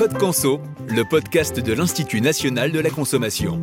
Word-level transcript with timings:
Code 0.00 0.16
Conso, 0.16 0.62
le 0.88 1.04
podcast 1.04 1.60
de 1.60 1.74
l'Institut 1.74 2.22
national 2.22 2.72
de 2.72 2.78
la 2.80 2.88
consommation. 2.88 3.60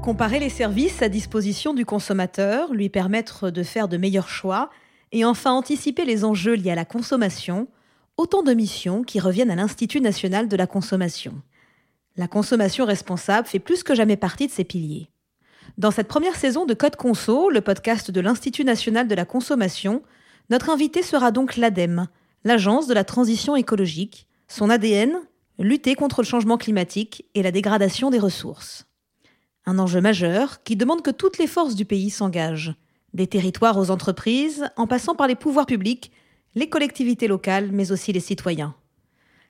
Comparer 0.00 0.38
les 0.38 0.50
services 0.50 1.02
à 1.02 1.08
disposition 1.08 1.74
du 1.74 1.84
consommateur, 1.84 2.72
lui 2.72 2.90
permettre 2.90 3.50
de 3.50 3.64
faire 3.64 3.88
de 3.88 3.96
meilleurs 3.96 4.28
choix 4.28 4.70
et 5.10 5.24
enfin 5.24 5.50
anticiper 5.50 6.04
les 6.04 6.24
enjeux 6.24 6.54
liés 6.54 6.70
à 6.70 6.76
la 6.76 6.84
consommation, 6.84 7.66
autant 8.16 8.44
de 8.44 8.54
missions 8.54 9.02
qui 9.02 9.18
reviennent 9.18 9.50
à 9.50 9.56
l'Institut 9.56 10.00
national 10.00 10.46
de 10.46 10.56
la 10.56 10.68
consommation. 10.68 11.42
La 12.14 12.28
consommation 12.28 12.84
responsable 12.84 13.48
fait 13.48 13.58
plus 13.58 13.82
que 13.82 13.96
jamais 13.96 14.16
partie 14.16 14.46
de 14.46 14.52
ses 14.52 14.62
piliers. 14.62 15.10
Dans 15.76 15.90
cette 15.90 16.06
première 16.06 16.36
saison 16.36 16.66
de 16.66 16.74
Code 16.74 16.94
Conso, 16.94 17.50
le 17.50 17.62
podcast 17.62 18.12
de 18.12 18.20
l'Institut 18.20 18.62
national 18.62 19.08
de 19.08 19.14
la 19.16 19.24
consommation, 19.24 20.04
notre 20.50 20.68
invité 20.68 21.02
sera 21.02 21.30
donc 21.30 21.56
l'ADEME, 21.56 22.08
l'Agence 22.44 22.86
de 22.86 22.94
la 22.94 23.04
transition 23.04 23.56
écologique. 23.56 24.26
Son 24.48 24.68
ADN 24.68 25.12
Lutter 25.60 25.94
contre 25.94 26.22
le 26.22 26.26
changement 26.26 26.56
climatique 26.56 27.26
et 27.34 27.42
la 27.42 27.52
dégradation 27.52 28.08
des 28.08 28.18
ressources. 28.18 28.86
Un 29.66 29.78
enjeu 29.78 30.00
majeur 30.00 30.62
qui 30.62 30.74
demande 30.74 31.02
que 31.02 31.10
toutes 31.10 31.36
les 31.36 31.46
forces 31.46 31.74
du 31.74 31.84
pays 31.84 32.08
s'engagent, 32.08 32.74
des 33.12 33.26
territoires 33.26 33.76
aux 33.76 33.90
entreprises, 33.90 34.64
en 34.78 34.86
passant 34.86 35.14
par 35.14 35.28
les 35.28 35.34
pouvoirs 35.34 35.66
publics, 35.66 36.12
les 36.54 36.70
collectivités 36.70 37.28
locales, 37.28 37.70
mais 37.72 37.92
aussi 37.92 38.10
les 38.10 38.20
citoyens. 38.20 38.74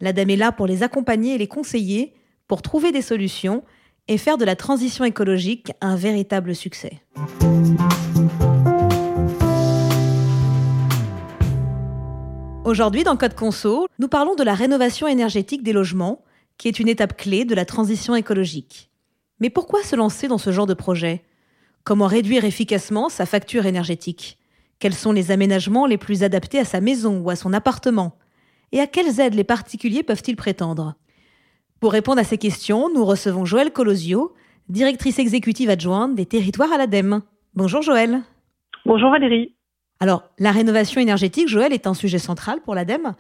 L'ADEME 0.01 0.31
est 0.31 0.37
là 0.37 0.51
pour 0.51 0.67
les 0.67 0.83
accompagner 0.83 1.37
et 1.37 1.39
les 1.39 1.47
conseiller, 1.47 2.13
pour 2.49 2.61
trouver 2.61 2.91
des 2.91 3.03
solutions 3.03 3.63
et 4.09 4.19
faire 4.19 4.37
de 4.37 4.45
la 4.45 4.57
transition 4.57 5.05
écologique 5.05 5.71
un 5.81 5.95
véritable 5.95 6.57
succès. 6.57 7.01
Aujourd'hui, 12.71 13.03
dans 13.03 13.17
Code 13.17 13.35
Conso, 13.35 13.89
nous 13.99 14.07
parlons 14.07 14.37
de 14.37 14.45
la 14.45 14.55
rénovation 14.55 15.09
énergétique 15.09 15.65
des 15.65 15.73
logements, 15.73 16.23
qui 16.57 16.69
est 16.69 16.79
une 16.79 16.87
étape 16.87 17.17
clé 17.17 17.45
de 17.45 17.57
la 17.57 17.65
transition 17.65 18.15
écologique. 18.15 18.93
Mais 19.41 19.51
pourquoi 19.51 19.83
se 19.83 19.97
lancer 19.97 20.29
dans 20.29 20.39
ce 20.39 20.53
genre 20.53 20.69
de 20.69 20.75
projet? 20.75 21.25
Comment 21.83 22.07
réduire 22.07 22.45
efficacement 22.45 23.09
sa 23.09 23.27
facture 23.27 23.67
énergétique? 23.67 24.39
Quels 24.79 24.95
sont 24.95 25.11
les 25.11 25.33
aménagements 25.33 25.85
les 25.85 25.99
plus 25.99 26.23
adaptés 26.23 26.61
à 26.61 26.65
sa 26.65 26.81
maison 26.81 27.19
ou 27.19 27.31
à 27.31 27.35
son 27.35 27.53
appartement? 27.53 28.17
Et 28.71 28.79
à 28.79 28.87
quelles 28.87 29.19
aides 29.19 29.35
les 29.35 29.43
particuliers 29.43 30.05
peuvent-ils 30.05 30.37
prétendre? 30.37 30.95
Pour 31.81 31.91
répondre 31.91 32.21
à 32.21 32.25
ces 32.25 32.39
questions, 32.39 32.89
nous 32.95 33.05
recevons 33.05 33.45
Joëlle 33.45 33.73
Colosio, 33.73 34.33
directrice 34.69 35.19
exécutive 35.19 35.71
adjointe 35.71 36.15
des 36.15 36.27
territoires 36.27 36.73
à 36.73 36.79
l'ADEME. 36.79 37.23
Bonjour 37.53 37.83
Joëlle. 37.83 38.21
Bonjour 38.87 39.11
Valérie. 39.11 39.57
Alors, 40.03 40.23
la 40.39 40.51
rénovation 40.51 40.99
énergétique, 40.99 41.47
Joël, 41.47 41.75
est 41.75 41.87
un 41.87 41.93
sujet 41.93 42.17
central 42.17 42.61
pour 42.65 42.75
l'ADEME. 42.75 43.13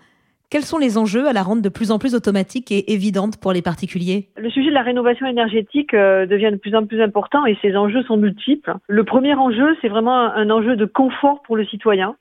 Quels 0.48 0.62
sont 0.62 0.78
les 0.78 0.96
enjeux 0.96 1.28
à 1.28 1.34
la 1.34 1.42
rendre 1.42 1.60
de 1.60 1.68
plus 1.68 1.92
en 1.92 1.98
plus 1.98 2.14
automatique 2.14 2.72
et 2.72 2.92
évidente 2.92 3.36
pour 3.36 3.52
les 3.52 3.60
particuliers? 3.60 4.30
Le 4.38 4.48
sujet 4.48 4.70
de 4.70 4.74
la 4.74 4.82
rénovation 4.82 5.26
énergétique 5.26 5.92
euh, 5.92 6.24
devient 6.24 6.50
de 6.50 6.56
plus 6.56 6.74
en 6.74 6.86
plus 6.86 7.02
important 7.02 7.44
et 7.44 7.56
ces 7.60 7.76
enjeux 7.76 8.02
sont 8.04 8.16
multiples. 8.16 8.74
Le 8.88 9.04
premier 9.04 9.34
enjeu, 9.34 9.76
c'est 9.82 9.88
vraiment 9.88 10.32
un 10.32 10.48
enjeu 10.48 10.74
de 10.74 10.86
confort 10.86 11.42
pour 11.42 11.56
le 11.56 11.66
citoyen. 11.66 12.16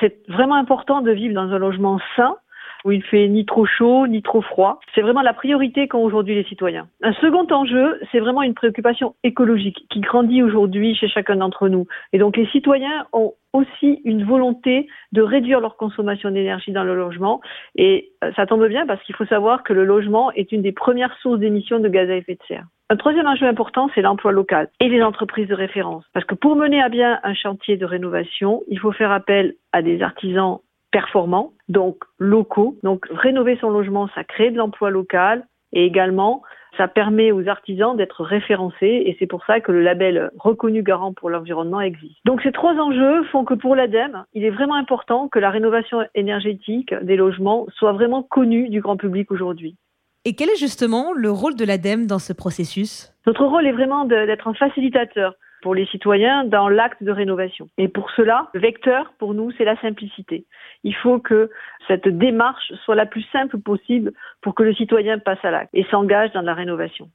C'est 0.00 0.16
vraiment 0.28 0.54
important 0.54 1.02
de 1.02 1.12
vivre 1.12 1.34
dans 1.34 1.52
un 1.52 1.58
logement 1.58 2.00
sain 2.16 2.36
où 2.84 2.92
il 2.92 3.02
fait 3.02 3.28
ni 3.28 3.44
trop 3.44 3.66
chaud 3.66 4.06
ni 4.06 4.22
trop 4.22 4.42
froid. 4.42 4.80
C'est 4.94 5.02
vraiment 5.02 5.22
la 5.22 5.34
priorité 5.34 5.88
qu'ont 5.88 6.02
aujourd'hui 6.02 6.34
les 6.34 6.44
citoyens. 6.44 6.88
Un 7.02 7.12
second 7.14 7.46
enjeu, 7.50 7.98
c'est 8.10 8.20
vraiment 8.20 8.42
une 8.42 8.54
préoccupation 8.54 9.14
écologique 9.24 9.86
qui 9.90 10.00
grandit 10.00 10.42
aujourd'hui 10.42 10.94
chez 10.94 11.08
chacun 11.08 11.36
d'entre 11.36 11.68
nous. 11.68 11.86
Et 12.12 12.18
donc 12.18 12.36
les 12.36 12.46
citoyens 12.46 13.06
ont 13.12 13.34
aussi 13.52 14.00
une 14.04 14.24
volonté 14.24 14.86
de 15.12 15.22
réduire 15.22 15.60
leur 15.60 15.76
consommation 15.76 16.30
d'énergie 16.30 16.72
dans 16.72 16.84
le 16.84 16.94
logement. 16.94 17.40
Et 17.74 18.10
euh, 18.22 18.30
ça 18.36 18.46
tombe 18.46 18.66
bien 18.68 18.86
parce 18.86 19.02
qu'il 19.02 19.14
faut 19.14 19.26
savoir 19.26 19.64
que 19.64 19.72
le 19.72 19.84
logement 19.84 20.30
est 20.32 20.52
une 20.52 20.62
des 20.62 20.72
premières 20.72 21.16
sources 21.20 21.40
d'émissions 21.40 21.80
de 21.80 21.88
gaz 21.88 22.08
à 22.10 22.16
effet 22.16 22.34
de 22.34 22.42
serre. 22.46 22.66
Un 22.92 22.96
troisième 22.96 23.26
enjeu 23.26 23.46
important, 23.46 23.88
c'est 23.94 24.02
l'emploi 24.02 24.32
local 24.32 24.68
et 24.80 24.88
les 24.88 25.02
entreprises 25.02 25.46
de 25.46 25.54
référence. 25.54 26.04
Parce 26.12 26.26
que 26.26 26.34
pour 26.34 26.56
mener 26.56 26.82
à 26.82 26.88
bien 26.88 27.20
un 27.22 27.34
chantier 27.34 27.76
de 27.76 27.84
rénovation, 27.84 28.62
il 28.66 28.80
faut 28.80 28.90
faire 28.90 29.12
appel 29.12 29.54
à 29.72 29.80
des 29.80 30.02
artisans 30.02 30.58
performants, 30.90 31.52
donc 31.68 31.96
locaux. 32.18 32.76
Donc 32.82 33.06
rénover 33.10 33.56
son 33.60 33.70
logement, 33.70 34.08
ça 34.14 34.24
crée 34.24 34.50
de 34.50 34.56
l'emploi 34.56 34.90
local 34.90 35.46
et 35.72 35.84
également 35.84 36.42
ça 36.76 36.88
permet 36.88 37.32
aux 37.32 37.48
artisans 37.48 37.96
d'être 37.96 38.24
référencés 38.24 39.02
et 39.04 39.16
c'est 39.18 39.26
pour 39.26 39.44
ça 39.44 39.60
que 39.60 39.72
le 39.72 39.82
label 39.82 40.30
reconnu 40.38 40.82
garant 40.82 41.12
pour 41.12 41.30
l'environnement 41.30 41.80
existe. 41.80 42.16
Donc 42.24 42.42
ces 42.42 42.52
trois 42.52 42.74
enjeux 42.74 43.24
font 43.24 43.44
que 43.44 43.54
pour 43.54 43.74
l'ADEME, 43.74 44.24
il 44.34 44.44
est 44.44 44.50
vraiment 44.50 44.76
important 44.76 45.28
que 45.28 45.38
la 45.38 45.50
rénovation 45.50 46.06
énergétique 46.14 46.94
des 47.02 47.16
logements 47.16 47.66
soit 47.76 47.92
vraiment 47.92 48.22
connue 48.22 48.68
du 48.68 48.80
grand 48.80 48.96
public 48.96 49.30
aujourd'hui. 49.30 49.76
Et 50.24 50.34
quel 50.34 50.50
est 50.50 50.58
justement 50.58 51.12
le 51.14 51.30
rôle 51.30 51.54
de 51.54 51.64
l'ADEME 51.64 52.06
dans 52.06 52.18
ce 52.18 52.32
processus? 52.32 53.12
Notre 53.26 53.44
rôle 53.46 53.66
est 53.66 53.72
vraiment 53.72 54.04
d'être 54.04 54.48
un 54.48 54.54
facilitateur 54.54 55.34
pour 55.62 55.74
les 55.74 55.86
citoyens 55.86 56.44
dans 56.44 56.68
l'acte 56.68 57.02
de 57.02 57.10
rénovation. 57.10 57.68
Et 57.78 57.88
pour 57.88 58.10
cela, 58.12 58.48
le 58.54 58.60
vecteur, 58.60 59.12
pour 59.18 59.34
nous, 59.34 59.50
c'est 59.52 59.64
la 59.64 59.80
simplicité. 59.80 60.44
Il 60.84 60.94
faut 60.94 61.18
que 61.18 61.50
cette 61.88 62.08
démarche 62.08 62.72
soit 62.84 62.94
la 62.94 63.06
plus 63.06 63.24
simple 63.32 63.58
possible 63.58 64.12
pour 64.42 64.54
que 64.54 64.62
le 64.62 64.74
citoyen 64.74 65.18
passe 65.18 65.44
à 65.44 65.50
l'acte 65.50 65.70
et 65.74 65.84
s'engage 65.84 66.32
dans 66.32 66.42
la 66.42 66.54
rénovation. 66.54 67.08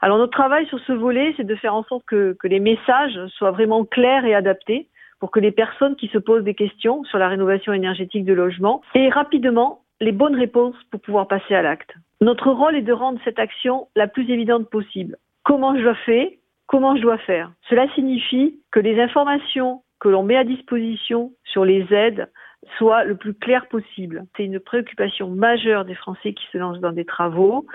Alors 0.00 0.18
notre 0.18 0.32
travail 0.32 0.66
sur 0.66 0.78
ce 0.80 0.92
volet, 0.92 1.34
c'est 1.36 1.46
de 1.46 1.54
faire 1.54 1.74
en 1.74 1.84
sorte 1.84 2.04
que, 2.06 2.36
les 2.44 2.60
messages 2.60 3.18
soient 3.28 3.50
vraiment 3.50 3.84
clairs 3.84 4.24
et 4.24 4.34
adaptés 4.34 4.88
pour 5.20 5.30
que 5.30 5.40
les 5.40 5.50
personnes 5.50 5.96
qui 5.96 6.08
se 6.08 6.18
posent 6.18 6.44
des 6.44 6.54
questions 6.54 7.04
sur 7.04 7.18
la 7.18 7.28
rénovation 7.28 7.72
énergétique 7.72 8.24
de 8.24 8.32
logement 8.32 8.82
aient 8.94 9.08
rapidement 9.08 9.80
les 10.00 10.12
bonnes 10.12 10.36
réponses 10.36 10.76
pour 10.90 11.00
pouvoir 11.00 11.26
passer 11.26 11.54
à 11.54 11.62
l'acte. 11.62 11.92
Notre 12.20 12.50
rôle 12.50 12.76
est 12.76 12.82
de 12.82 12.92
rendre 12.92 13.20
cette 13.24 13.38
action 13.38 13.88
la 13.96 14.06
plus 14.06 14.30
évidente 14.30 14.70
possible. 14.70 15.16
Comment 15.44 15.76
je 15.76 15.82
le 15.82 15.94
fais? 15.94 16.37
Comment 16.68 16.94
je 16.96 17.02
dois 17.02 17.18
faire. 17.18 17.50
Cela 17.68 17.92
signifie 17.94 18.60
que 18.70 18.78
les 18.78 19.00
informations 19.00 19.82
que 19.98 20.08
l'on 20.08 20.22
met 20.22 20.36
à 20.36 20.44
disposition 20.44 21.32
sur 21.44 21.64
les 21.64 21.84
aides 21.92 22.30
soient 22.76 23.02
le 23.04 23.16
plus 23.16 23.34
claires 23.34 23.66
possible. 23.68 24.24
C'est 24.36 24.44
une 24.44 24.60
préoccupation 24.60 25.28
majeure 25.28 25.84
des 25.84 25.94
Français 25.96 26.32
qui 26.34 26.44
se 26.52 26.58
lancent 26.58 26.80
dans 26.80 26.92
des 26.92 27.04
travaux. 27.04 27.66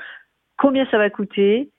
Combien 0.58 0.86
ça 0.90 0.98
va 0.98 1.10
coûter? 1.10 1.70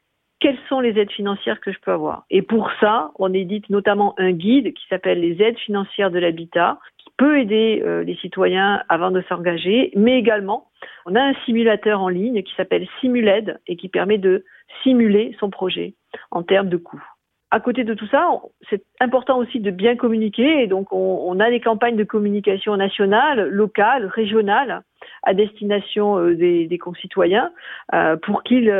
Quelles 0.41 0.59
sont 0.69 0.81
les 0.81 0.99
aides 0.99 1.13
financières 1.13 1.61
que 1.61 1.73
je 1.73 1.79
peux 1.81 1.93
avoir? 1.93 2.25
Et 2.29 2.43
pour 2.43 2.71
ça, 2.81 3.13
on 3.19 3.33
édite 3.33 3.71
notamment 3.71 4.15
un 4.19 4.33
guide 4.33 4.75
qui 4.75 4.87
s'appelle 4.89 5.21
les 5.21 5.41
aides 5.41 5.59
financières 5.59 6.11
de 6.11 6.19
l'habitat, 6.19 6.79
peut 7.17 7.39
aider 7.39 7.83
euh, 7.85 8.03
les 8.03 8.17
citoyens 8.17 8.83
avant 8.89 9.11
de 9.11 9.23
s'engager, 9.29 9.93
mais 9.95 10.19
également, 10.19 10.69
on 11.07 11.15
a 11.15 11.23
un 11.23 11.35
simulateur 11.45 12.01
en 12.01 12.09
ligne 12.09 12.43
qui 12.43 12.55
s'appelle 12.55 12.87
Simuled 13.01 13.61
et 13.67 13.77
qui 13.77 13.89
permet 13.89 14.19
de 14.19 14.45
simuler 14.83 15.37
son 15.39 15.51
projet 15.51 15.95
en 16.31 16.43
termes 16.43 16.69
de 16.69 16.77
coûts. 16.77 17.05
À 17.51 17.61
côté 17.61 17.85
de 17.85 17.95
tout 17.95 18.09
ça, 18.09 18.29
c'est 18.69 18.83
important 19.01 19.39
aussi 19.39 19.61
de 19.61 19.71
bien 19.71 19.95
communiquer 19.95 20.63
et 20.63 20.67
donc 20.67 20.89
on, 20.91 21.39
a 21.39 21.51
des 21.51 21.61
campagnes 21.61 21.97
de 21.97 22.03
communication 22.03 22.77
nationales, 22.77 23.49
locales, 23.49 24.07
régionales 24.07 24.83
à 25.23 25.35
destination 25.35 26.19
euh, 26.19 26.35
des, 26.35 26.79
concitoyens 26.79 27.53
euh, 27.95 28.17
pour 28.17 28.43
qu'ils 28.43 28.75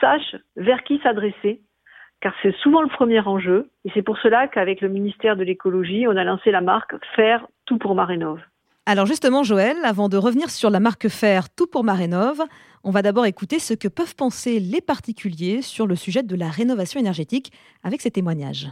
sachent 0.00 0.36
vers 0.56 0.84
qui 0.84 1.00
s'adresser 1.02 1.62
car 2.20 2.32
c'est 2.42 2.54
souvent 2.56 2.82
le 2.82 2.88
premier 2.88 3.20
enjeu 3.20 3.70
et 3.84 3.90
c'est 3.92 4.02
pour 4.02 4.18
cela 4.18 4.48
qu'avec 4.48 4.80
le 4.80 4.88
ministère 4.88 5.36
de 5.36 5.44
l'écologie, 5.44 6.06
on 6.06 6.16
a 6.16 6.24
lancé 6.24 6.50
la 6.50 6.60
marque 6.60 6.94
Faire 7.14 7.46
tout 7.66 7.78
pour 7.78 7.94
Marénov. 7.94 8.40
Alors 8.86 9.06
justement, 9.06 9.42
Joël, 9.42 9.76
avant 9.84 10.08
de 10.08 10.16
revenir 10.16 10.48
sur 10.48 10.70
la 10.70 10.80
marque 10.80 11.08
Faire 11.08 11.50
tout 11.50 11.66
pour 11.66 11.82
Marénov, 11.82 12.40
on 12.84 12.90
va 12.90 13.02
d'abord 13.02 13.26
écouter 13.26 13.58
ce 13.58 13.74
que 13.74 13.88
peuvent 13.88 14.14
penser 14.14 14.60
les 14.60 14.80
particuliers 14.80 15.60
sur 15.60 15.88
le 15.88 15.96
sujet 15.96 16.22
de 16.22 16.36
la 16.36 16.48
rénovation 16.48 17.00
énergétique 17.00 17.52
avec 17.82 18.00
ces 18.00 18.12
témoignages. 18.12 18.68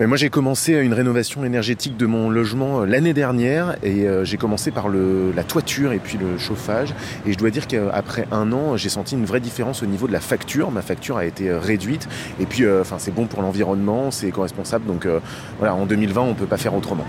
Moi, 0.00 0.16
j'ai 0.16 0.28
commencé 0.28 0.72
une 0.72 0.92
rénovation 0.92 1.44
énergétique 1.44 1.96
de 1.96 2.06
mon 2.06 2.28
logement 2.28 2.80
euh, 2.80 2.84
l'année 2.84 3.14
dernière 3.14 3.76
et 3.84 4.08
euh, 4.08 4.24
j'ai 4.24 4.36
commencé 4.36 4.72
par 4.72 4.88
la 4.88 5.44
toiture 5.44 5.92
et 5.92 5.98
puis 5.98 6.18
le 6.18 6.36
chauffage. 6.36 6.92
Et 7.26 7.32
je 7.32 7.38
dois 7.38 7.50
dire 7.50 7.68
qu'après 7.68 8.26
un 8.32 8.52
an, 8.52 8.76
j'ai 8.76 8.88
senti 8.88 9.14
une 9.14 9.24
vraie 9.24 9.40
différence 9.40 9.84
au 9.84 9.86
niveau 9.86 10.08
de 10.08 10.12
la 10.12 10.20
facture. 10.20 10.72
Ma 10.72 10.82
facture 10.82 11.16
a 11.16 11.24
été 11.24 11.48
euh, 11.48 11.60
réduite 11.60 12.08
et 12.40 12.46
puis, 12.46 12.64
c'est 12.98 13.14
bon 13.14 13.26
pour 13.26 13.42
l'environnement, 13.42 14.10
c'est 14.10 14.28
éco-responsable. 14.28 14.86
Donc 14.86 15.06
voilà, 15.58 15.74
en 15.74 15.86
2020, 15.86 16.20
on 16.20 16.28
ne 16.28 16.34
peut 16.34 16.46
pas 16.46 16.56
faire 16.56 16.74
autrement. 16.74 17.04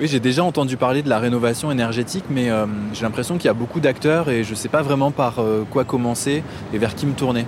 Oui, 0.00 0.08
j'ai 0.08 0.20
déjà 0.20 0.42
entendu 0.42 0.76
parler 0.76 1.02
de 1.02 1.08
la 1.08 1.18
rénovation 1.18 1.70
énergétique, 1.70 2.24
mais 2.30 2.48
j'ai 2.92 3.02
l'impression 3.02 3.36
qu'il 3.36 3.46
y 3.46 3.48
a 3.48 3.54
beaucoup 3.54 3.80
d'acteurs 3.80 4.28
et 4.30 4.44
je 4.44 4.50
ne 4.50 4.54
sais 4.54 4.68
pas 4.68 4.82
vraiment 4.82 5.10
par 5.10 5.40
quoi 5.70 5.84
commencer 5.84 6.42
et 6.72 6.78
vers 6.78 6.94
qui 6.94 7.06
me 7.06 7.12
tourner. 7.12 7.44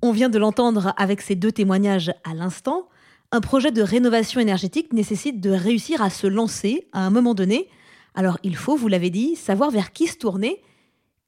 On 0.00 0.12
vient 0.12 0.28
de 0.28 0.38
l'entendre 0.38 0.92
avec 0.96 1.20
ces 1.20 1.34
deux 1.34 1.50
témoignages 1.50 2.10
à 2.24 2.34
l'instant. 2.34 2.88
Un 3.32 3.40
projet 3.40 3.72
de 3.72 3.82
rénovation 3.82 4.40
énergétique 4.40 4.92
nécessite 4.92 5.40
de 5.40 5.50
réussir 5.50 6.00
à 6.02 6.08
se 6.08 6.26
lancer 6.26 6.86
à 6.92 7.00
un 7.00 7.10
moment 7.10 7.34
donné. 7.34 7.66
Alors 8.14 8.38
il 8.44 8.54
faut, 8.54 8.76
vous 8.76 8.88
l'avez 8.88 9.10
dit, 9.10 9.34
savoir 9.34 9.70
vers 9.70 9.92
qui 9.92 10.06
se 10.06 10.16
tourner. 10.16 10.62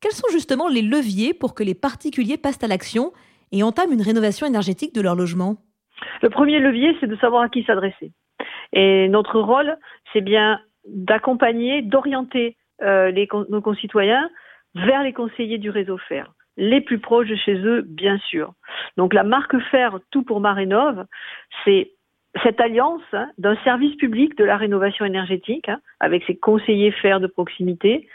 Quels 0.00 0.12
sont 0.12 0.28
justement 0.30 0.68
les 0.68 0.82
leviers 0.82 1.34
pour 1.34 1.54
que 1.54 1.64
les 1.64 1.74
particuliers 1.74 2.38
passent 2.38 2.62
à 2.62 2.68
l'action 2.68 3.12
et 3.52 3.62
entament 3.62 3.92
une 3.92 4.02
rénovation 4.02 4.46
énergétique 4.46 4.94
de 4.94 5.00
leur 5.00 5.16
logement? 5.16 5.56
Le 6.22 6.30
premier 6.30 6.60
levier, 6.60 6.96
c'est 7.00 7.06
de 7.06 7.16
savoir 7.16 7.42
à 7.42 7.48
qui 7.48 7.64
s'adresser. 7.64 8.12
Et 8.72 9.08
notre 9.08 9.40
rôle, 9.40 9.76
c'est 10.12 10.20
bien 10.20 10.60
d'accompagner, 10.86 11.82
d'orienter 11.82 12.56
euh, 12.82 13.12
nos 13.48 13.60
concitoyens 13.60 14.30
vers 14.74 15.02
les 15.02 15.12
conseillers 15.12 15.58
du 15.58 15.70
réseau 15.70 15.98
FER, 16.08 16.24
les 16.60 16.82
plus 16.82 16.98
proches 16.98 17.28
de 17.28 17.36
chez 17.36 17.54
eux, 17.54 17.80
bien 17.80 18.18
sûr. 18.18 18.52
Donc 18.98 19.14
la 19.14 19.24
marque 19.24 19.58
FER 19.70 19.88
Tout 20.10 20.22
pour 20.22 20.40
ma 20.40 20.52
rénove, 20.52 21.06
c'est 21.64 21.92
cette 22.44 22.60
alliance 22.60 23.02
hein, 23.12 23.30
d'un 23.38 23.56
service 23.64 23.96
public 23.96 24.36
de 24.36 24.44
la 24.44 24.56
rénovation 24.56 25.04
énergétique, 25.04 25.68
hein, 25.68 25.80
avec 25.98 26.22
ses 26.24 26.36
conseillers 26.36 26.92
FER 26.92 27.18
de 27.18 27.26
proximité, 27.26 28.08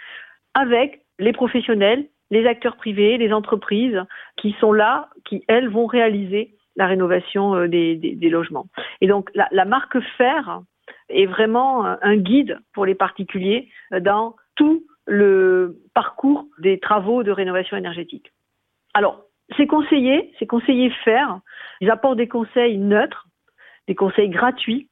avec 0.54 1.02
les 1.18 1.34
professionnels, 1.34 2.08
les 2.30 2.46
acteurs 2.46 2.78
privés, 2.78 3.18
les 3.18 3.34
entreprises 3.34 4.02
qui 4.38 4.56
sont 4.60 4.72
là, 4.72 5.10
qui, 5.26 5.44
elles, 5.48 5.68
vont 5.68 5.88
réaliser 5.88 6.56
la 6.76 6.86
rénovation 6.86 7.56
euh, 7.56 7.68
des, 7.68 8.30
logements. 8.30 8.68
Et 9.02 9.08
donc, 9.08 9.32
la, 9.34 9.66
marque 9.66 10.00
FER 10.18 10.60
est 11.10 11.26
vraiment 11.26 11.84
un 11.84 12.18
guide 12.18 12.60
pour 12.74 12.86
les 12.86 12.96
particuliers 12.96 13.70
dans 14.02 14.36
tout 14.56 14.86
le 15.08 15.82
parcours 15.94 16.46
des 16.60 16.80
travaux 16.80 17.24
de 17.24 17.32
rénovation 17.32 17.78
énergétique. 17.78 18.32
Alors, 18.96 19.26
ces 19.58 19.68
conseillers, 19.68 20.32
ces 20.40 20.48
conseillers 20.48 20.90
FER, 21.04 21.26
ils 21.82 21.92
apportent 21.92 22.18
des 22.18 22.30
conseils 22.30 22.78
neutres, 22.78 23.28
des 23.90 23.94
conseils 23.94 24.30
gratuits. 24.30 24.90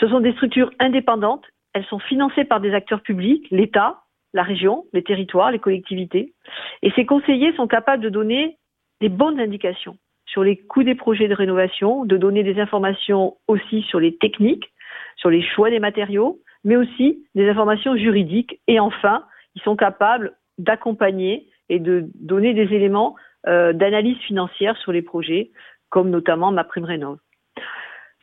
Ce 0.00 0.08
sont 0.08 0.20
des 0.20 0.32
structures 0.32 0.70
indépendantes. 0.80 1.44
Elles 1.74 1.84
sont 1.84 1.98
financées 1.98 2.44
par 2.44 2.60
des 2.60 2.72
acteurs 2.72 3.02
publics, 3.02 3.46
l'État, 3.50 4.00
la 4.32 4.42
région, 4.42 4.86
les 4.94 5.04
territoires, 5.04 5.50
les 5.50 5.58
collectivités. 5.58 6.32
Et 6.80 6.90
ces 6.92 7.04
conseillers 7.04 7.54
sont 7.56 7.66
capables 7.66 8.02
de 8.02 8.08
donner 8.08 8.56
des 9.02 9.10
bonnes 9.10 9.38
indications 9.38 9.98
sur 10.24 10.42
les 10.42 10.56
coûts 10.56 10.82
des 10.82 10.94
projets 10.94 11.28
de 11.28 11.34
rénovation, 11.34 12.06
de 12.06 12.16
donner 12.16 12.42
des 12.42 12.58
informations 12.58 13.36
aussi 13.48 13.82
sur 13.82 14.00
les 14.00 14.16
techniques, 14.16 14.72
sur 15.16 15.28
les 15.28 15.42
choix 15.42 15.68
des 15.68 15.78
matériaux, 15.78 16.40
mais 16.64 16.76
aussi 16.76 17.22
des 17.34 17.50
informations 17.50 17.96
juridiques. 17.96 18.58
Et 18.66 18.80
enfin, 18.80 19.26
ils 19.56 19.62
sont 19.62 19.76
capables 19.76 20.38
d'accompagner 20.56 21.50
et 21.68 21.78
de 21.78 22.08
donner 22.14 22.54
des 22.54 22.74
éléments 22.74 23.16
euh, 23.46 23.72
d'analyse 23.72 24.18
financière 24.18 24.76
sur 24.78 24.92
les 24.92 25.02
projets, 25.02 25.50
comme 25.90 26.10
notamment 26.10 26.50
ma 26.50 26.64
prime 26.64 26.84
rénov. 26.84 27.18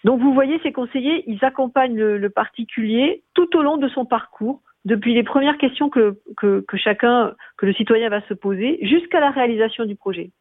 Donc 0.03 0.19
vous 0.19 0.33
voyez, 0.33 0.59
ces 0.63 0.71
conseillers, 0.71 1.23
ils 1.27 1.43
accompagnent 1.45 1.95
le, 1.95 2.29
particulier 2.29 3.23
tout 3.33 3.55
au 3.55 3.61
long 3.61 3.77
de 3.77 3.87
son 3.89 4.05
parcours, 4.05 4.61
depuis 4.83 5.13
les 5.13 5.23
premières 5.23 5.59
questions 5.59 5.89
que, 5.89 6.19
que, 6.37 6.63
chacun, 6.75 7.35
que 7.57 7.67
le 7.67 7.73
citoyen 7.73 8.09
va 8.09 8.21
se 8.27 8.33
poser, 8.33 8.79
jusqu'à 8.81 9.19
la 9.19 9.29
réalisation 9.29 9.85
du 9.85 9.95
projet. 9.95 10.31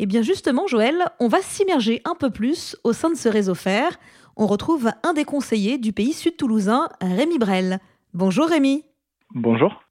Eh 0.00 0.06
bien 0.06 0.22
justement, 0.22 0.66
Joël, 0.66 0.96
on 1.20 1.28
va 1.28 1.38
s'immerger 1.38 2.00
un 2.04 2.16
peu 2.18 2.30
plus 2.30 2.76
au 2.82 2.92
sein 2.92 3.10
de 3.10 3.14
ce 3.14 3.28
réseau 3.28 3.54
FER. 3.54 3.90
On 4.36 4.46
retrouve 4.46 4.90
un 5.04 5.12
des 5.12 5.24
conseillers 5.24 5.78
du 5.78 5.92
pays 5.92 6.12
sud-toulousain, 6.12 6.88
Rémi 7.00 7.38
Brel. 7.38 7.78
Bonjour 8.14 8.46
Rémi. 8.46 8.82
Bonjour. 9.32 9.83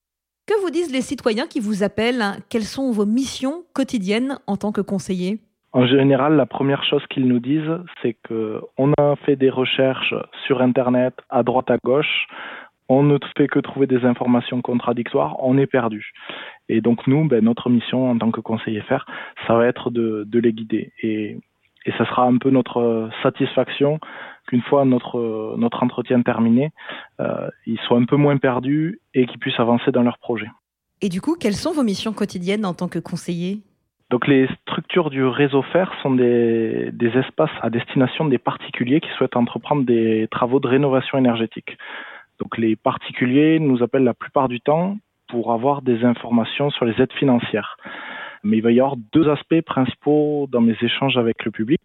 Que 0.46 0.62
vous 0.62 0.72
disent 0.72 0.92
les 0.92 1.02
citoyens 1.02 1.48
qui 1.48 1.62
vous 1.62 1.84
appellent? 1.84 2.24
Quelles 2.50 2.64
sont 2.64 2.92
vos 2.92 3.06
missions 3.06 3.64
quotidiennes 3.74 4.40
en 4.46 4.58
tant 4.58 4.74
que 4.74 4.82
conseiller? 4.82 5.40
En 5.72 5.88
général, 5.88 6.36
la 6.36 6.46
première 6.46 6.84
chose 6.84 7.02
qu'ils 7.10 7.28
nous 7.28 7.40
disent, 7.40 7.80
c'est 8.02 8.18
qu'on 8.28 8.92
a 8.98 9.16
fait 9.26 9.38
des 9.38 9.50
recherches 9.50 10.14
sur 10.46 10.62
Internet, 10.62 11.14
à 11.30 11.44
droite, 11.44 11.72
à 11.72 11.78
gauche, 11.84 12.28
on 12.90 13.04
ne 13.04 13.18
fait 13.38 13.48
que 13.48 13.60
trouver 13.60 13.88
des 13.88 14.04
informations 14.04 14.62
contradictoires, 14.62 15.38
on 15.40 15.58
est 15.58 15.66
perdu. 15.66 16.12
Et 16.68 16.82
donc 16.82 17.08
nous, 17.08 17.26
ben, 17.26 17.44
notre 17.44 17.70
mission 17.70 18.10
en 18.12 18.18
tant 18.18 18.32
que 18.32 18.42
conseiller 18.42 18.82
faire, 18.82 19.06
ça 19.48 19.56
va 19.56 19.66
être 19.66 19.92
de, 19.92 20.28
les 20.34 20.52
guider. 20.52 20.92
Et 21.86 21.92
ça 21.98 22.06
sera 22.06 22.24
un 22.24 22.38
peu 22.38 22.50
notre 22.50 23.10
satisfaction 23.22 24.00
qu'une 24.48 24.62
fois 24.62 24.86
notre, 24.86 25.56
notre 25.58 25.84
entretien 25.84 26.22
terminé, 26.22 26.72
euh, 27.20 27.50
ils 27.66 27.80
soient 27.80 27.98
un 27.98 28.06
peu 28.06 28.18
moins 28.18 28.38
perdus 28.38 29.00
et 29.14 29.26
qu'ils 29.26 29.40
puissent 29.40 29.60
avancer 29.60 29.92
dans 29.92 30.04
leur 30.04 30.18
projet. 30.18 30.48
Et 31.02 31.10
du 31.10 31.22
coup, 31.22 31.36
quelles 31.40 31.56
sont 31.56 31.74
vos 31.74 31.84
missions 31.84 32.14
quotidiennes 32.14 32.66
en 32.66 32.74
tant 32.74 32.88
que 32.88 33.00
conseiller? 33.00 33.62
Donc 34.10 34.28
les 34.28 34.48
structures 34.62 35.10
du 35.10 35.26
réseau 35.26 35.64
FER 35.64 35.86
sont 36.02 36.12
des, 36.12 36.92
espaces 37.16 37.50
à 37.62 37.70
destination 37.70 38.26
des 38.26 38.38
particuliers 38.38 39.02
qui 39.02 39.10
souhaitent 39.18 39.36
entreprendre 39.36 39.86
des 39.86 40.28
travaux 40.30 40.60
de 40.60 40.68
rénovation 40.68 41.18
énergétique. 41.18 41.78
Donc 42.40 42.58
les 42.58 42.76
particuliers 42.76 43.60
nous 43.60 43.82
appellent 43.82 44.04
la 44.04 44.14
plupart 44.14 44.50
du 44.50 44.62
temps 44.62 44.98
pour 45.30 45.52
avoir 45.52 45.82
des 45.82 46.04
informations 46.04 46.70
sur 46.70 46.86
les 46.86 46.94
aides 47.02 47.14
financières. 47.14 47.78
Mais 48.44 48.58
il 48.58 48.62
va 48.62 48.72
y 48.72 48.80
avoir 48.80 48.98
deux 49.14 49.30
aspects 49.30 49.62
principaux 49.62 50.48
dans 50.52 50.62
mes 50.62 50.76
échanges 50.82 51.18
avec 51.18 51.46
le 51.46 51.52
public. 51.52 51.82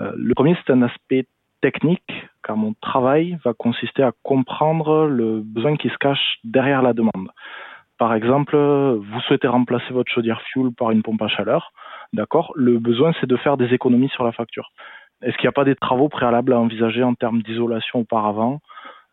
Euh, 0.00 0.12
le 0.16 0.34
premier, 0.34 0.56
c'est 0.64 0.72
un 0.72 0.82
aspect 0.82 1.26
technique, 1.60 2.12
car 2.44 2.56
mon 2.56 2.74
travail 2.80 3.38
va 3.44 3.52
consister 3.52 4.02
à 4.02 4.12
comprendre 4.22 5.06
le 5.06 5.40
besoin 5.40 5.76
qui 5.76 5.88
se 5.88 5.98
cache 5.98 6.38
derrière 6.44 6.82
la 6.82 6.92
demande. 6.92 7.30
Par 7.98 8.14
exemple, 8.14 8.56
vous 8.56 9.20
souhaitez 9.26 9.48
remplacer 9.48 9.92
votre 9.92 10.10
chaudière 10.10 10.40
fuel 10.42 10.70
par 10.76 10.92
une 10.92 11.02
pompe 11.02 11.20
à 11.20 11.28
chaleur. 11.28 11.72
D'accord 12.12 12.52
Le 12.54 12.78
besoin, 12.78 13.12
c'est 13.20 13.26
de 13.26 13.36
faire 13.36 13.56
des 13.56 13.74
économies 13.74 14.08
sur 14.10 14.22
la 14.22 14.30
facture. 14.30 14.70
Est-ce 15.20 15.36
qu'il 15.36 15.46
n'y 15.46 15.48
a 15.48 15.52
pas 15.52 15.64
des 15.64 15.74
travaux 15.74 16.08
préalables 16.08 16.52
à 16.52 16.60
envisager 16.60 17.02
en 17.02 17.14
termes 17.14 17.42
d'isolation 17.42 18.00
auparavant? 18.00 18.60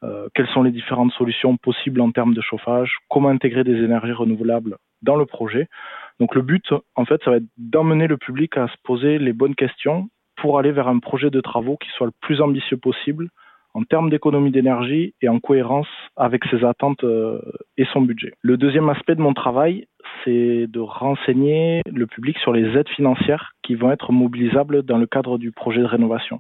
Euh, 0.04 0.28
Quelles 0.36 0.48
sont 0.50 0.62
les 0.62 0.72
différentes 0.72 1.12
solutions 1.14 1.58
possibles 1.58 2.00
en 2.00 2.12
termes 2.12 2.36
de 2.36 2.42
chauffage? 2.42 2.98
Comment 3.10 3.30
intégrer 3.30 3.64
des 3.64 3.84
énergies 3.84 4.12
renouvelables 4.12 4.78
dans 5.02 5.16
le 5.16 5.26
projet? 5.26 5.68
Donc 6.20 6.36
le 6.36 6.42
but, 6.42 6.66
en 6.96 7.06
fait, 7.06 7.22
ça 7.24 7.32
va 7.32 7.38
être 7.38 7.48
d'emmener 7.58 8.08
le 8.08 8.18
public 8.18 8.58
à 8.58 8.68
se 8.68 8.76
poser 8.84 9.18
les 9.18 9.34
bonnes 9.34 9.56
questions 9.56 10.10
pour 10.38 10.60
aller 10.60 10.72
vers 10.72 10.88
un 10.88 11.00
projet 11.00 11.30
de 11.30 11.42
travaux 11.42 11.78
qui 11.78 11.90
soit 11.90 12.08
le 12.08 12.14
plus 12.22 12.42
ambitieux 12.42 12.78
possible 12.78 13.30
en 13.76 13.84
termes 13.84 14.10
d'économie 14.10 14.52
d'énergie 14.52 15.14
et 15.22 15.28
en 15.28 15.40
cohérence 15.40 15.88
avec 16.16 16.46
ses 16.46 16.64
attentes 16.64 17.04
euh, 17.04 17.42
et 17.78 17.86
son 17.92 18.02
budget. 18.02 18.34
Le 18.42 18.56
deuxième 18.56 18.88
aspect 18.90 19.16
de 19.16 19.22
mon 19.22 19.34
travail, 19.34 19.88
c'est 20.24 20.68
de 20.68 20.80
renseigner 20.80 21.82
le 21.86 22.08
public 22.08 22.38
sur 22.40 22.54
les 22.54 22.78
aides 22.78 22.88
financières 22.90 23.52
qui 23.64 23.76
vont 23.76 23.92
être 23.92 24.14
mobilisables 24.14 24.84
dans 24.84 24.98
le 24.98 25.08
cadre 25.08 25.38
du 25.38 25.52
projet 25.52 25.82
de 25.82 25.86
rénovation. 25.86 26.40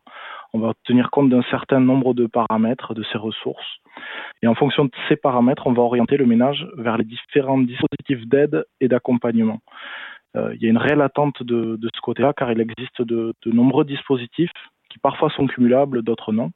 On 0.53 0.59
va 0.59 0.74
tenir 0.83 1.12
compte 1.12 1.30
d'un 1.30 1.44
certain 1.50 1.80
nombre 1.80 2.13
de 2.13 2.27
paramètres, 2.27 2.94
de 2.94 3.03
ces 3.12 3.18
ressources. 3.18 3.80
Et 4.42 4.47
en 4.47 4.56
fonction 4.56 4.86
de 4.86 4.92
ces 5.09 5.15
paramètres, 5.15 5.68
on 5.68 5.74
va 5.74 5.81
orienter 5.81 6.18
le 6.18 6.25
ménage 6.25 6.68
vers 6.77 6.97
les 6.97 7.06
différents 7.06 7.57
dispositifs 7.57 8.27
d'aide 8.27 8.65
et 8.80 8.88
d'accompagnement. 8.88 9.59
Euh, 10.36 10.53
il 10.56 10.63
y 10.63 10.68
a 10.68 10.69
une 10.69 10.77
réelle 10.77 11.01
attente 11.01 11.44
de, 11.44 11.77
ce 11.94 12.01
côté-là, 12.01 12.33
car 12.33 12.51
il 12.51 12.59
existe 12.59 13.01
de 13.01 13.33
nombreux 13.45 13.86
dispositifs 13.86 14.51
qui 14.89 15.00
parfois 15.00 15.30
sont 15.30 15.47
cumulables, 15.47 16.03
d'autres 16.03 16.31
non 16.31 16.51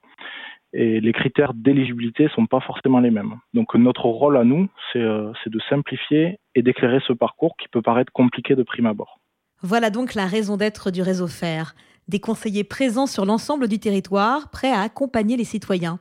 et 0.74 1.00
les 1.00 1.14
critères 1.14 1.54
d'éligibilité 1.54 2.30
sont 2.36 2.46
pas 2.46 2.60
forcément 2.60 3.00
les 3.00 3.12
mêmes. 3.12 3.36
Donc 3.54 3.74
notre 3.76 4.06
rôle 4.06 4.38
à 4.38 4.44
nous, 4.44 4.68
euh, 4.96 5.32
c'est 5.44 5.50
de 5.50 5.60
simplifier 5.70 6.40
et 6.56 6.62
d'éclairer 6.62 7.00
ce 7.08 7.14
parcours 7.14 7.56
qui 7.58 7.68
peut 7.70 7.82
paraître 7.82 8.12
compliqué 8.12 8.56
de 8.56 8.64
prime 8.64 8.86
abord. 8.86 9.20
Voilà 9.62 9.90
donc 9.90 10.14
la 10.14 10.26
raison 10.26 10.58
d'être 10.58 10.92
du 10.92 11.02
réseau 11.02 11.28
FER. 11.28 11.74
Des 12.10 12.20
conseillers 12.20 12.64
présents 12.64 13.06
sur 13.06 13.24
l'ensemble 13.24 13.68
du 13.68 13.78
territoire, 13.78 14.50
prêts 14.50 14.72
à 14.72 14.82
accompagner 14.82 15.38
les 15.38 15.44
citoyens. 15.44 16.00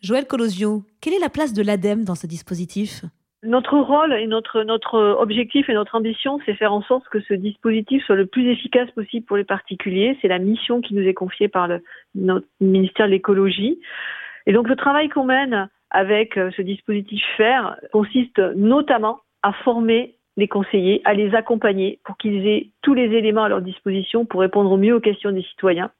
Joël 0.00 0.24
Colosio, 0.24 0.84
quelle 1.00 1.12
est 1.12 1.18
la 1.18 1.28
place 1.28 1.52
de 1.52 1.60
l'ADEME 1.60 2.04
dans 2.04 2.14
ce 2.14 2.28
dispositif? 2.28 3.02
Notre 3.42 3.76
rôle 3.76 4.12
et 4.12 4.28
notre, 4.28 5.16
objectif 5.18 5.68
et 5.68 5.74
notre 5.74 5.96
ambition, 5.96 6.38
c'est 6.46 6.54
faire 6.54 6.72
en 6.72 6.82
sorte 6.82 7.08
que 7.08 7.20
ce 7.22 7.34
dispositif 7.34 8.04
soit 8.04 8.14
le 8.14 8.26
plus 8.26 8.48
efficace 8.48 8.88
possible 8.92 9.26
pour 9.26 9.36
les 9.36 9.44
particuliers. 9.44 10.16
C'est 10.22 10.28
la 10.28 10.38
mission 10.38 10.80
qui 10.80 10.94
nous 10.94 11.02
est 11.02 11.14
confiée 11.14 11.48
par 11.48 11.66
le 11.66 11.82
notre 12.14 12.46
ministère 12.60 13.06
de 13.06 13.10
l'écologie. 13.10 13.80
Et 14.46 14.52
donc 14.52 14.68
le 14.68 14.76
travail 14.76 15.08
qu'on 15.08 15.24
mène 15.24 15.68
avec 15.90 16.36
euh, 16.36 16.52
ce 16.56 16.62
dispositif 16.62 17.24
FAIR 17.36 17.74
consiste 17.90 18.38
notamment 18.54 19.18
à 19.42 19.52
former 19.52 20.14
les 20.36 20.48
conseillers, 20.48 21.02
à 21.04 21.14
les 21.14 21.34
accompagner 21.34 21.98
pour 22.04 22.16
qu'ils 22.16 22.46
aient 22.46 22.68
tous 22.82 22.94
les 22.94 23.14
éléments 23.16 23.44
à 23.44 23.48
leur 23.48 23.62
disposition 23.62 24.24
pour 24.24 24.40
répondre 24.40 24.70
au 24.70 24.76
mieux 24.76 24.94
aux 24.94 25.00
questions 25.00 25.32
des 25.32 25.42
citoyens. 25.42 25.90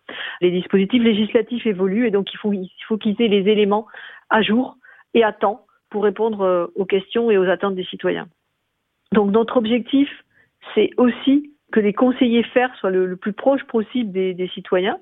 Les 0.40 0.50
dispositifs 0.50 1.02
législatifs 1.02 1.66
évoluent 1.66 2.06
et 2.06 2.10
donc 2.10 2.32
il 2.32 2.36
faut, 2.38 2.52
il 2.52 2.70
faut 2.86 2.96
qu'ils 2.96 3.20
aient 3.20 3.28
les 3.28 3.50
éléments 3.50 3.86
à 4.30 4.42
jour 4.42 4.76
et 5.14 5.24
à 5.24 5.32
temps 5.32 5.66
pour 5.90 6.04
répondre 6.04 6.42
euh, 6.42 6.66
aux 6.76 6.84
questions 6.84 7.30
et 7.30 7.36
aux 7.36 7.48
attentes 7.48 7.74
des 7.74 7.84
citoyens. 7.84 8.28
Donc 9.12 9.32
notre 9.32 9.56
objectif, 9.56 10.08
c'est 10.74 10.90
aussi 10.96 11.52
que 11.72 11.80
les 11.80 11.92
conseillers 11.92 12.44
FER 12.44 12.68
soient 12.78 12.90
le, 12.90 13.16
plus 13.16 13.32
proche 13.32 13.64
possible 13.64 14.12
des, 14.12 14.50
citoyens 14.54 14.98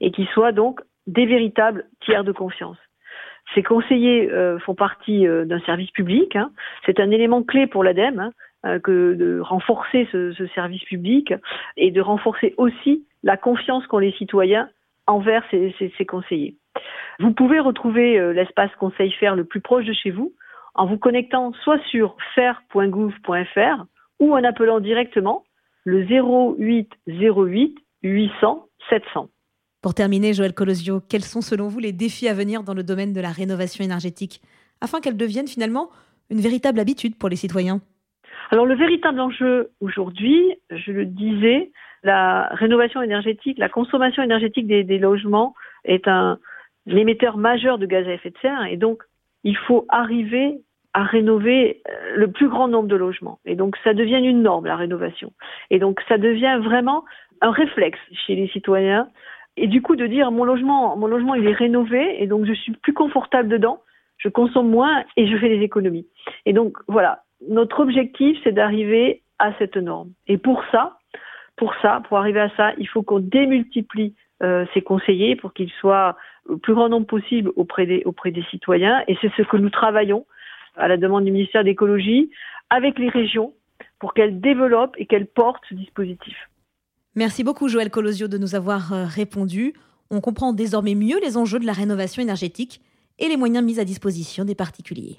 et 0.00 0.10
qu'ils 0.10 0.28
soient 0.28 0.52
donc 0.52 0.80
des 1.06 1.26
véritables 1.26 1.86
tiers 2.00 2.24
de 2.24 2.32
confiance. 2.32 2.78
Ces 3.54 3.62
conseillers 3.62 4.30
euh, 4.30 4.58
font 4.60 4.74
partie 4.74 5.26
euh, 5.26 5.44
d'un 5.44 5.60
service 5.60 5.90
public. 5.90 6.34
Hein. 6.34 6.50
C'est 6.86 6.98
un 6.98 7.10
élément 7.10 7.42
clé 7.42 7.66
pour 7.66 7.84
l'ADEME 7.84 8.30
que 8.82 9.14
de 9.14 9.40
renforcer 9.40 10.08
ce, 10.12 10.46
service 10.54 10.84
public 10.84 11.32
et 11.76 11.90
de 11.90 12.00
renforcer 12.00 12.54
aussi 12.56 13.04
la 13.22 13.36
confiance 13.36 13.86
qu'ont 13.86 13.98
les 13.98 14.12
citoyens 14.12 14.68
envers 15.06 15.44
ces 15.50 16.06
conseillers. 16.06 16.56
Vous 17.20 17.32
pouvez 17.32 17.60
retrouver 17.60 18.18
euh, 18.18 18.32
l'espace 18.32 18.70
Conseil 18.78 19.12
Faire 19.12 19.36
le 19.36 19.44
plus 19.44 19.60
proche 19.60 19.84
de 19.84 19.92
chez 19.92 20.10
vous 20.10 20.32
en 20.74 20.86
vous 20.86 20.98
connectant 20.98 21.52
soit 21.62 21.80
sur 21.90 22.16
faire.gouv.fr 22.34 23.84
ou 24.20 24.34
en 24.34 24.44
appelant 24.44 24.80
directement 24.80 25.44
le 25.84 26.02
08 26.02 26.90
08 27.06 27.78
800 28.02 28.68
700. 28.90 29.28
Pour 29.80 29.94
terminer, 29.94 30.32
Joël 30.32 30.54
Colosio, 30.54 31.00
quels 31.00 31.24
sont 31.24 31.42
selon 31.42 31.68
vous 31.68 31.78
les 31.78 31.92
défis 31.92 32.28
à 32.28 32.34
venir 32.34 32.62
dans 32.62 32.74
le 32.74 32.82
domaine 32.82 33.12
de 33.12 33.20
la 33.20 33.30
rénovation 33.30 33.84
énergétique 33.84 34.40
afin 34.80 35.00
qu'elle 35.00 35.16
devienne 35.16 35.46
finalement 35.46 35.90
une 36.30 36.40
véritable 36.40 36.80
habitude 36.80 37.16
pour 37.16 37.28
les 37.28 37.36
citoyens? 37.36 37.80
Alors 38.50 38.66
le 38.66 38.74
véritable 38.74 39.20
enjeu 39.20 39.70
aujourd'hui, 39.80 40.54
je 40.70 40.92
le 40.92 41.06
disais, 41.06 41.70
la 42.02 42.48
rénovation 42.52 43.02
énergétique, 43.02 43.58
la 43.58 43.68
consommation 43.68 44.22
énergétique 44.22 44.66
des, 44.66 44.98
logements 44.98 45.54
est 45.84 46.06
un 46.06 46.38
émetteur 46.86 47.36
majeur 47.36 47.78
de 47.78 47.86
gaz 47.86 48.06
à 48.06 48.12
effet 48.12 48.30
de 48.30 48.38
serre 48.42 48.64
et 48.66 48.76
donc 48.76 49.02
il 49.42 49.56
faut 49.56 49.86
arriver 49.88 50.60
à 50.92 51.02
rénover 51.02 51.82
euh, 51.88 52.16
le 52.16 52.30
plus 52.30 52.48
grand 52.48 52.68
nombre 52.68 52.88
de 52.88 52.96
logements. 52.96 53.40
Et 53.44 53.56
donc 53.56 53.76
ça 53.82 53.94
devient 53.94 54.20
une 54.22 54.42
norme, 54.42 54.66
la 54.66 54.76
rénovation. 54.76 55.32
Et 55.70 55.78
donc 55.78 56.00
ça 56.08 56.18
devient 56.18 56.60
vraiment 56.62 57.04
un 57.40 57.50
réflexe 57.50 57.98
chez 58.26 58.36
les 58.36 58.48
citoyens. 58.48 59.08
Et 59.56 59.66
du 59.66 59.82
coup 59.82 59.96
de 59.96 60.06
dire 60.06 60.30
mon 60.30 60.44
logement, 60.44 60.96
mon 60.96 61.06
logement 61.06 61.34
il 61.34 61.46
est 61.46 61.52
rénové 61.52 62.22
et 62.22 62.26
donc 62.26 62.44
je 62.44 62.52
suis 62.52 62.72
plus 62.72 62.92
confortable 62.92 63.48
dedans, 63.48 63.80
je 64.18 64.28
consomme 64.28 64.68
moins 64.68 65.04
et 65.16 65.26
je 65.26 65.36
fais 65.36 65.48
des 65.48 65.64
économies. 65.64 66.06
Et 66.46 66.52
donc 66.52 66.76
voilà, 66.86 67.23
notre 67.48 67.80
objectif 67.80 68.38
c'est 68.44 68.52
d'arriver 68.52 69.22
à 69.38 69.52
cette 69.58 69.76
norme. 69.76 70.10
Et 70.26 70.38
pour 70.38 70.62
ça, 70.70 70.98
pour 71.56 71.74
ça, 71.82 72.02
pour 72.08 72.18
arriver 72.18 72.40
à 72.40 72.50
ça, 72.56 72.72
il 72.78 72.88
faut 72.88 73.02
qu'on 73.02 73.20
démultiplie 73.20 74.14
euh, 74.42 74.66
ces 74.74 74.82
conseillers 74.82 75.36
pour 75.36 75.52
qu'ils 75.52 75.70
soient 75.80 76.16
le 76.48 76.58
plus 76.58 76.74
grand 76.74 76.88
nombre 76.88 77.06
possible 77.06 77.50
auprès 77.56 77.86
des, 77.86 78.02
auprès 78.04 78.30
des 78.30 78.42
citoyens. 78.44 79.02
Et 79.08 79.16
c'est 79.20 79.32
ce 79.36 79.42
que 79.42 79.56
nous 79.56 79.70
travaillons 79.70 80.26
à 80.76 80.88
la 80.88 80.96
demande 80.96 81.24
du 81.24 81.30
ministère 81.30 81.64
d'écologie 81.64 82.30
avec 82.70 82.98
les 82.98 83.08
régions 83.08 83.52
pour 83.98 84.14
qu'elles 84.14 84.40
développent 84.40 84.94
et 84.98 85.06
qu'elles 85.06 85.26
portent 85.26 85.62
ce 85.68 85.74
dispositif. 85.74 86.36
Merci 87.14 87.44
beaucoup 87.44 87.68
Joël 87.68 87.90
Colosio 87.90 88.26
de 88.26 88.38
nous 88.38 88.54
avoir 88.54 88.92
euh, 88.92 89.04
répondu. 89.06 89.74
On 90.10 90.20
comprend 90.20 90.52
désormais 90.52 90.94
mieux 90.94 91.20
les 91.20 91.36
enjeux 91.36 91.60
de 91.60 91.66
la 91.66 91.72
rénovation 91.72 92.20
énergétique 92.20 92.80
et 93.20 93.28
les 93.28 93.36
moyens 93.36 93.64
mis 93.64 93.78
à 93.78 93.84
disposition 93.84 94.44
des 94.44 94.56
particuliers. 94.56 95.18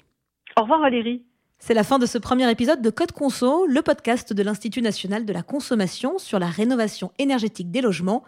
Au 0.58 0.62
revoir 0.62 0.80
Valérie. 0.80 1.24
C'est 1.58 1.74
la 1.74 1.84
fin 1.84 1.98
de 1.98 2.06
ce 2.06 2.18
premier 2.18 2.50
épisode 2.50 2.82
de 2.82 2.90
Code 2.90 3.12
Conso, 3.12 3.66
le 3.66 3.82
podcast 3.82 4.32
de 4.32 4.42
l'Institut 4.42 4.82
national 4.82 5.24
de 5.24 5.32
la 5.32 5.42
consommation 5.42 6.18
sur 6.18 6.38
la 6.38 6.48
rénovation 6.48 7.12
énergétique 7.18 7.70
des 7.70 7.80
logements, 7.80 8.22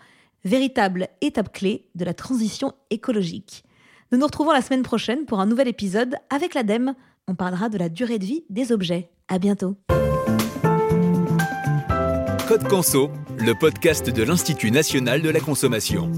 véritable 0.44 1.08
étape 1.20 1.52
clé 1.52 1.86
de 1.94 2.04
la 2.04 2.14
transition 2.14 2.72
écologique. 2.90 3.64
Nous 4.10 4.18
nous 4.18 4.26
retrouvons 4.26 4.52
la 4.52 4.62
semaine 4.62 4.82
prochaine 4.82 5.26
pour 5.26 5.40
un 5.40 5.46
nouvel 5.46 5.68
épisode 5.68 6.16
avec 6.30 6.54
l'ADEME 6.54 6.94
on 7.28 7.34
parlera 7.34 7.68
de 7.68 7.76
la 7.78 7.88
durée 7.90 8.18
de 8.18 8.24
vie 8.24 8.44
des 8.48 8.72
objets. 8.72 9.10
À 9.28 9.38
bientôt. 9.38 9.76
Code 12.48 12.66
Conso, 12.66 13.10
le 13.38 13.52
podcast 13.52 14.08
de 14.08 14.22
l'Institut 14.22 14.70
national 14.70 15.20
de 15.20 15.28
la 15.28 15.40
consommation. 15.40 16.10